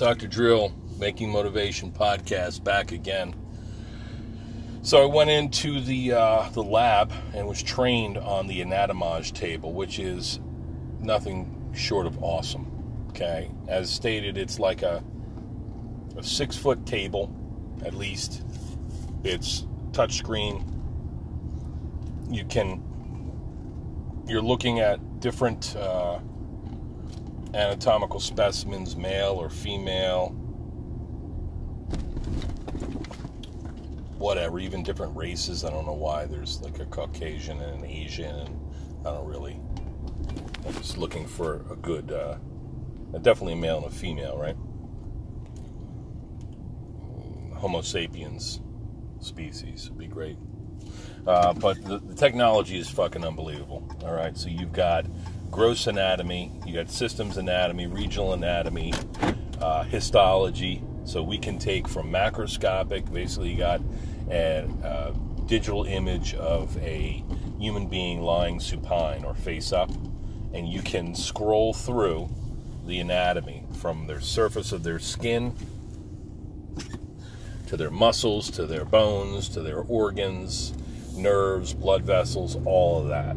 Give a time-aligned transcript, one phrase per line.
[0.00, 0.28] Dr.
[0.28, 3.34] Drill, Making Motivation podcast, back again.
[4.80, 9.74] So I went into the uh, the lab and was trained on the anatomage table,
[9.74, 10.40] which is
[11.00, 13.04] nothing short of awesome.
[13.10, 15.04] Okay, as stated, it's like a
[16.16, 17.30] a six foot table,
[17.84, 18.42] at least.
[19.22, 20.64] It's touchscreen.
[22.30, 22.82] You can
[24.26, 26.20] you're looking at different uh,
[27.54, 30.28] anatomical specimens, male or female,
[34.18, 35.64] whatever, even different races.
[35.64, 38.60] I don't know why there's like a Caucasian and an Asian, and
[39.06, 39.58] I don't really.
[40.66, 42.36] I'm just looking for a good, uh,
[43.22, 44.56] definitely a male and a female, right?
[47.58, 48.60] Homo sapiens
[49.20, 50.36] species would be great.
[51.26, 53.86] Uh, but the, the technology is fucking unbelievable.
[54.02, 55.06] All right, so you've got
[55.50, 58.94] gross anatomy, you got systems anatomy, regional anatomy,
[59.60, 60.82] uh, histology.
[61.04, 63.80] So we can take from macroscopic, basically, you got
[64.30, 65.14] a, a
[65.46, 67.24] digital image of a
[67.58, 69.90] human being lying supine or face up,
[70.54, 72.28] and you can scroll through
[72.86, 75.54] the anatomy from their surface of their skin
[77.66, 80.72] to their muscles, to their bones, to their organs,
[81.14, 83.36] nerves, blood vessels, all of that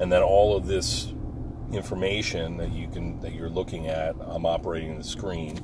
[0.00, 1.12] and then all of this
[1.72, 5.58] information that you can that you're looking at i'm operating the screen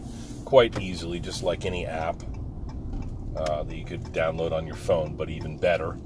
[0.45, 2.23] quite easily just like any app
[3.37, 5.97] uh, that you could download on your phone but even better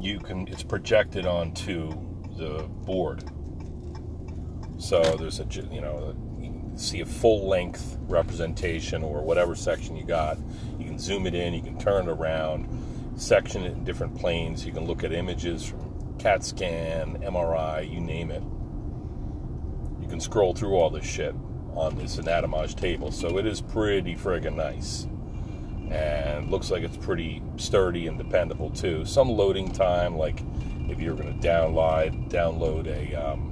[0.00, 1.90] you can it's projected onto
[2.36, 3.24] the board.
[4.78, 6.16] So there's a you know
[6.76, 10.38] see a full length representation or whatever section you got.
[10.78, 12.68] You can zoom it in you can turn it around
[13.16, 14.64] section it in different planes.
[14.64, 15.89] You can look at images from
[16.20, 18.42] CAT scan, MRI, you name it.
[20.02, 21.34] You can scroll through all this shit
[21.74, 23.10] on this anatomage table.
[23.10, 25.06] So it is pretty friggin' nice.
[25.90, 29.06] And looks like it's pretty sturdy and dependable too.
[29.06, 30.42] Some loading time, like
[30.90, 33.46] if you're to download download a um,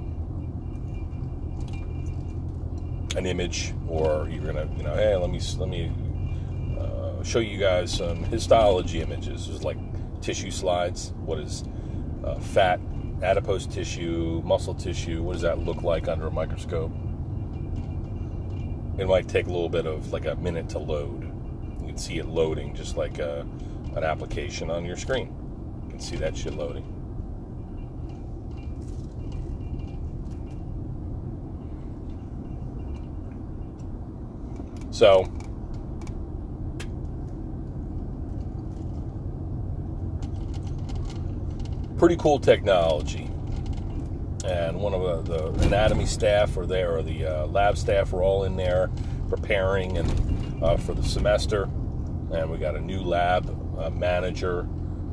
[3.17, 5.91] an image, or you're to you know, hey, let me let me
[6.79, 9.47] uh, show you guys some histology images.
[9.47, 9.77] There's like
[10.21, 11.13] tissue slides.
[11.25, 11.63] What is
[12.23, 12.79] uh, fat,
[13.21, 15.23] adipose tissue, muscle tissue.
[15.23, 16.91] What does that look like under a microscope?
[18.97, 21.23] It might take a little bit of like a minute to load.
[21.81, 23.47] You can see it loading just like a,
[23.95, 25.33] an application on your screen.
[25.85, 26.95] You can see that shit loading.
[34.91, 35.31] So,
[41.99, 43.29] pretty cool technology.
[44.45, 48.23] And one of the, the anatomy staff are there, or the uh, lab staff are
[48.23, 48.89] all in there
[49.27, 51.63] preparing and uh, for the semester.
[52.31, 54.63] And we got a new lab uh, manager,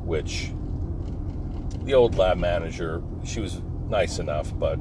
[0.05, 0.51] which
[1.83, 4.79] the old lab manager, she was nice enough, but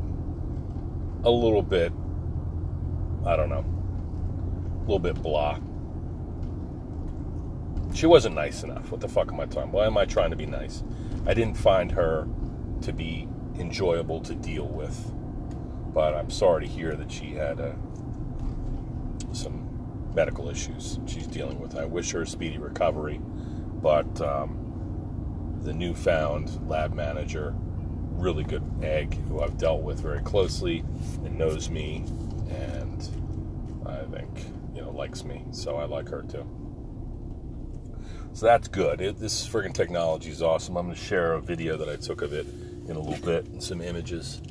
[1.24, 1.92] a little bit,
[3.26, 3.64] I don't know,
[4.76, 5.58] a little bit blah.
[7.94, 8.92] She wasn't nice enough.
[8.92, 9.72] What the fuck am I talking?
[9.72, 10.84] Why am I trying to be nice?
[11.26, 12.28] I didn't find her
[12.82, 13.28] to be
[13.58, 15.12] enjoyable to deal with.
[15.92, 17.72] But I'm sorry to hear that she had uh,
[19.32, 19.66] some
[20.14, 21.76] medical issues she's dealing with.
[21.76, 23.20] I wish her a speedy recovery.
[23.82, 27.54] But um, the newfound lab manager,
[28.12, 30.84] really good egg, who I've dealt with very closely
[31.24, 32.04] and knows me,
[32.48, 33.08] and
[33.84, 36.46] I think you know likes me, so I like her too.
[38.36, 39.00] So that's good.
[39.00, 40.76] It, this friggin' technology is awesome.
[40.76, 42.46] I'm going to share a video that I took of it
[42.86, 44.42] in a little bit and some images.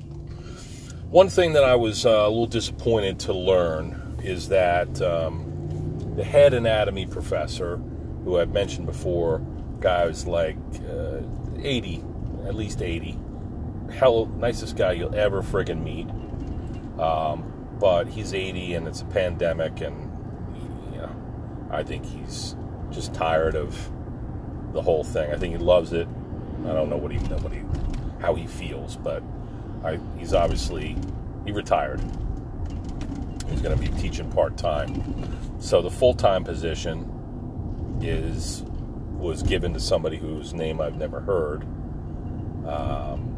[1.12, 6.24] One thing that I was uh, a little disappointed to learn is that um, the
[6.24, 7.78] head anatomy professor,
[8.24, 9.46] who I've mentioned before,
[9.82, 10.58] guy was like
[10.90, 11.22] uh,
[11.62, 12.04] 80,
[12.48, 13.20] at least 80.
[13.94, 16.10] Hell, nicest guy you'll ever friggin' meet.
[17.00, 20.12] Um, but he's 80 and it's a pandemic, and
[20.92, 22.56] you know, I think he's
[22.96, 23.78] just tired of
[24.74, 25.32] the whole thing.
[25.32, 26.08] I think he loves it.
[26.64, 27.62] I don't know what he, what he
[28.20, 29.22] how he feels, but
[29.84, 30.98] I, he's obviously
[31.46, 32.02] he retired.
[33.50, 35.04] He's going to be teaching part time.
[35.60, 37.12] So the full time position
[38.02, 38.64] is
[39.18, 41.64] was given to somebody whose name I've never heard.
[42.68, 43.32] Um,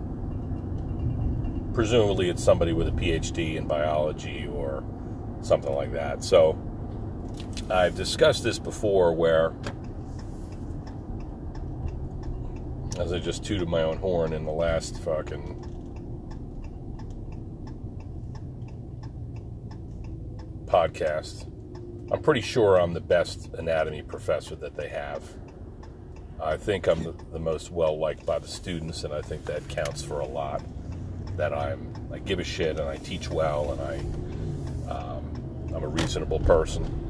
[1.74, 4.84] presumably, it's somebody with a PhD in biology or
[5.42, 6.24] something like that.
[6.24, 6.58] So
[7.70, 9.54] I've discussed this before where,
[12.98, 15.66] as I just tooted my own horn in the last fucking
[20.66, 21.52] podcast.
[22.10, 25.24] I'm pretty sure I'm the best anatomy professor that they have.
[26.42, 30.04] I think I'm the, most well liked by the students, and I think that counts
[30.04, 30.64] for a lot.
[31.36, 35.88] That I'm I give a shit and I teach well and I um, I'm a
[35.88, 37.07] reasonable person.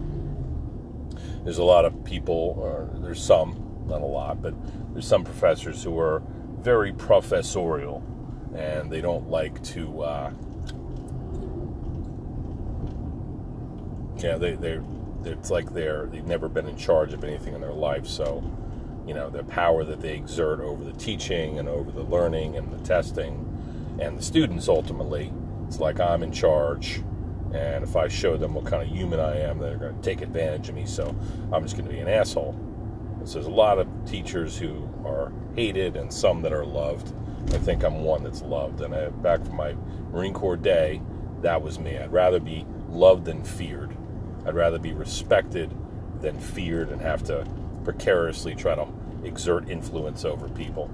[1.47, 4.53] There's a lot of people, or there's some, not a lot, but
[4.91, 6.21] there's some professors who are
[6.59, 8.03] very professorial
[8.53, 10.01] and they don't like to.
[10.01, 10.31] Uh,
[14.17, 14.83] yeah, they they're,
[15.23, 18.43] it's like they're they've never been in charge of anything in their life, so
[19.07, 22.73] you know the power that they exert over the teaching and over the learning and
[22.73, 25.31] the testing and the students ultimately
[25.65, 27.01] it's like i'm in charge
[27.53, 30.21] and if i show them what kind of human i am they're going to take
[30.21, 31.15] advantage of me so
[31.53, 32.55] i'm just going to be an asshole.
[33.25, 37.13] So there's a lot of teachers who are hated and some that are loved.
[37.53, 38.79] I think i'm one that's loved.
[38.79, 39.75] And I, back from my
[40.11, 41.01] marine corps day
[41.41, 41.97] that was me.
[41.97, 43.95] I'd rather be loved than feared.
[44.45, 45.75] I'd rather be respected
[46.21, 47.47] than feared and have to
[47.83, 48.87] precariously try to
[49.23, 50.89] exert influence over people.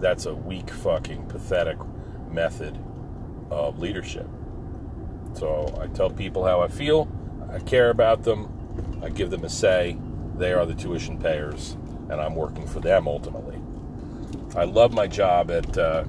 [0.00, 1.76] That's a weak, fucking, pathetic
[2.30, 2.78] method
[3.50, 4.28] of leadership.
[5.34, 7.08] So I tell people how I feel,
[7.50, 9.96] I care about them, I give them a say.
[10.36, 11.76] They are the tuition payers,
[12.08, 13.60] and I'm working for them ultimately.
[14.56, 16.04] I love my job at uh,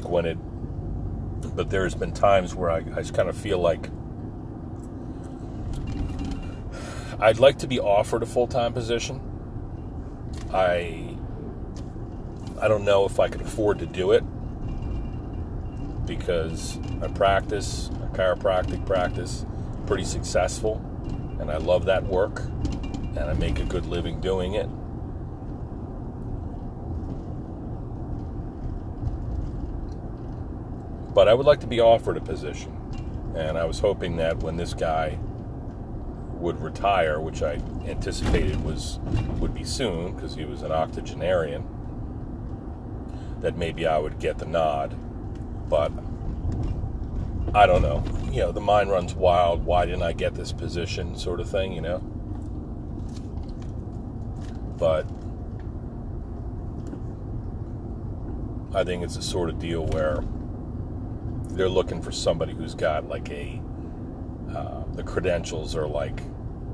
[0.00, 0.38] Gwynedd,
[1.54, 3.88] but there's been times where I, I just kind of feel like
[7.20, 9.20] I'd like to be offered a full time position
[10.52, 11.16] I
[12.60, 14.22] I don't know if I could afford to do it
[16.06, 19.44] because I practice, a chiropractic practice,
[19.86, 20.80] pretty successful,
[21.40, 24.68] and I love that work, and I make a good living doing it.
[31.14, 32.72] But I would like to be offered a position,
[33.36, 35.18] and I was hoping that when this guy
[36.34, 38.98] would retire, which I anticipated was
[39.38, 41.64] would be soon because he was an octogenarian,
[43.40, 44.96] that maybe I would get the nod.
[45.72, 45.90] But
[47.54, 48.04] I don't know.
[48.30, 49.64] You know, the mind runs wild.
[49.64, 51.72] Why didn't I get this position, sort of thing.
[51.72, 51.98] You know.
[54.76, 55.06] But
[58.74, 60.22] I think it's a sort of deal where
[61.56, 63.58] they're looking for somebody who's got like a
[64.54, 66.20] uh, the credentials are like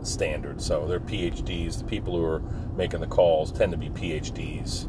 [0.02, 0.60] standard.
[0.60, 1.78] So they're PhDs.
[1.78, 2.42] The people who are
[2.76, 4.88] making the calls tend to be PhDs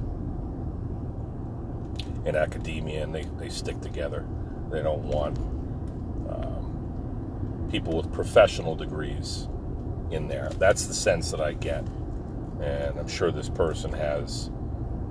[2.29, 4.25] in academia, and they, they stick together.
[4.71, 5.37] They don't want
[6.29, 9.47] um, people with professional degrees
[10.11, 10.49] in there.
[10.57, 11.85] That's the sense that I get.
[12.61, 14.49] And I'm sure this person has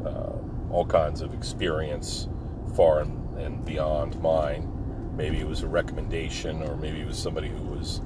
[0.04, 0.32] uh,
[0.70, 2.28] all kinds of experience
[2.74, 4.74] far and, and beyond mine.
[5.16, 8.00] Maybe it was a recommendation, or maybe it was somebody who was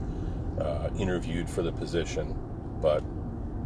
[0.60, 2.34] uh, interviewed for the position,
[2.80, 3.02] but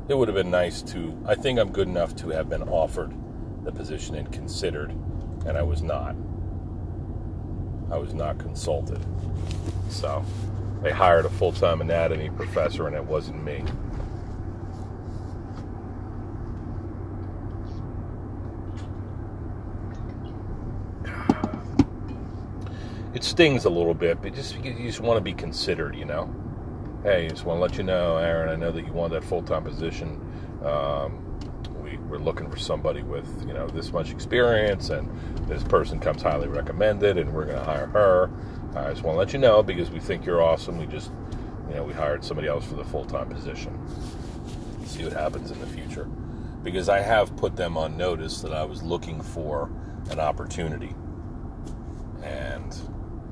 [0.08, 1.16] it would have been nice to.
[1.26, 3.12] I think I'm good enough to have been offered
[3.64, 4.94] the position and considered,
[5.46, 6.16] and I was not.
[7.90, 9.04] I was not consulted.
[9.88, 10.24] So
[10.82, 13.64] they hired a full time anatomy professor, and it wasn't me.
[23.14, 26.34] It stings a little bit, but just you just want to be considered, you know
[27.06, 29.42] hey, just want to let you know, Aaron, I know that you want that full
[29.42, 30.20] time position.
[30.64, 31.22] Um,
[32.08, 35.08] we're looking for somebody with you know this much experience, and
[35.48, 38.30] this person comes highly recommended, and we're going to hire her.
[38.74, 40.78] I just want to let you know because we think you're awesome.
[40.78, 41.10] We just,
[41.68, 43.78] you know, we hired somebody else for the full time position.
[44.84, 46.04] See what happens in the future.
[46.62, 49.70] Because I have put them on notice that I was looking for
[50.10, 50.94] an opportunity.
[52.22, 52.76] And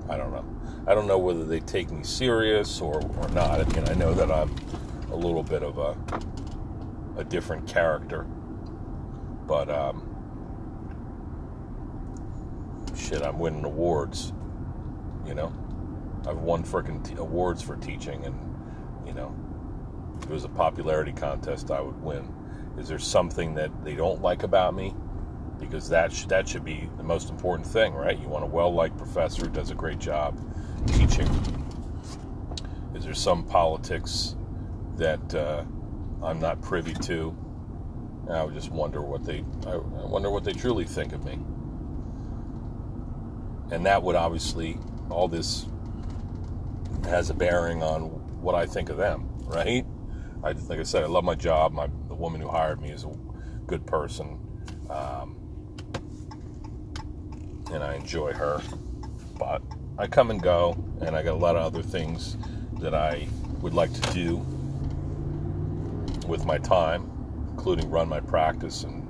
[0.08, 0.44] I don't know.
[0.86, 3.60] I don't know whether they take me serious or, or not.
[3.60, 4.54] I mean, I know that I'm
[5.10, 5.96] a little bit of a
[7.16, 8.26] a different character,
[9.46, 10.14] but um,
[12.96, 14.32] shit, I'm winning awards.
[15.26, 15.52] You know,
[16.26, 18.34] I've won freaking t- awards for teaching, and
[19.06, 19.34] you know,
[20.18, 22.32] if it was a popularity contest, I would win.
[22.78, 24.94] Is there something that they don't like about me?
[25.60, 28.18] Because that sh- that should be the most important thing, right?
[28.18, 30.38] You want a well-liked professor who does a great job
[30.86, 31.28] teaching?
[32.94, 34.36] Is there some politics
[34.96, 35.64] that uh,
[36.22, 37.36] I'm not privy to?
[38.30, 41.38] I would just wonder what they I wonder what they truly think of me.
[43.70, 44.78] And that would obviously
[45.10, 45.66] all this
[47.04, 48.02] has a bearing on
[48.40, 49.84] what I think of them, right?
[50.42, 51.72] I like I said, I love my job.
[51.72, 53.12] My the woman who hired me is a
[53.66, 54.38] good person,
[54.90, 55.36] um,
[57.72, 58.60] and I enjoy her.
[59.38, 59.62] But
[59.98, 62.36] I come and go, and I got a lot of other things
[62.80, 63.26] that I
[63.60, 64.36] would like to do
[66.26, 67.10] with my time,
[67.64, 69.08] including run my practice and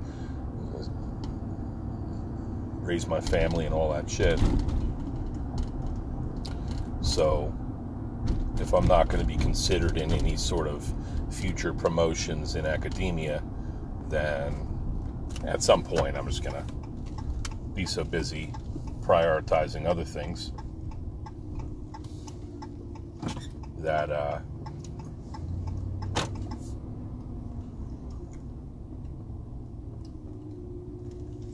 [2.79, 4.39] raise my family and all that shit.
[7.01, 7.53] So,
[8.57, 10.89] if I'm not going to be considered in any sort of
[11.29, 13.43] future promotions in academia,
[14.07, 14.65] then
[15.43, 16.73] at some point I'm just going to
[17.73, 18.53] be so busy
[19.01, 20.53] prioritizing other things
[23.79, 24.39] that uh,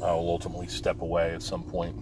[0.01, 1.95] Uh, I'll ultimately step away at some point.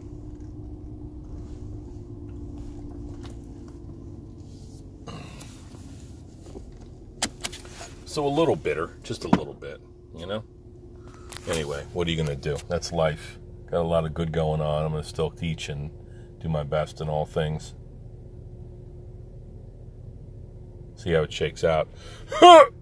[8.05, 9.79] So a little bitter, just a little bit,
[10.15, 10.43] you know?
[11.47, 12.57] Anyway, what are you going to do?
[12.67, 13.37] That's life.
[13.69, 14.83] Got a lot of good going on.
[14.83, 15.91] I'm going to still teach and
[16.39, 17.75] do my best in all things.
[20.95, 21.87] See how it shakes out.